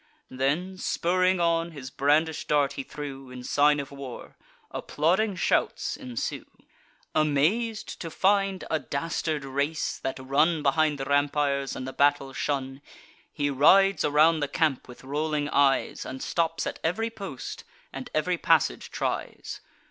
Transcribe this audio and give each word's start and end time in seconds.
Then 0.31 0.79
spurring 0.79 1.39
on, 1.39 1.73
his 1.73 1.91
brandish'd 1.91 2.47
dart 2.47 2.73
he 2.73 2.81
threw, 2.81 3.29
In 3.29 3.43
sign 3.43 3.79
of 3.79 3.91
war: 3.91 4.35
applauding 4.71 5.35
shouts 5.35 5.95
ensue. 5.95 6.47
Amaz'd 7.13 7.99
to 8.01 8.09
find 8.09 8.63
a 8.71 8.79
dastard 8.79 9.45
race, 9.45 9.99
that 9.99 10.17
run 10.17 10.63
Behind 10.63 10.97
the 10.97 11.05
rampires 11.05 11.75
and 11.75 11.87
the 11.87 11.93
battle 11.93 12.33
shun, 12.33 12.81
He 13.31 13.51
rides 13.51 14.03
around 14.03 14.39
the 14.39 14.47
camp, 14.47 14.87
with 14.87 15.03
rolling 15.03 15.47
eyes, 15.49 16.03
And 16.03 16.23
stops 16.23 16.65
at 16.65 16.79
ev'ry 16.83 17.11
post, 17.11 17.63
and 17.93 18.09
ev'ry 18.15 18.39
passage 18.39 18.89
tries. 18.89 19.61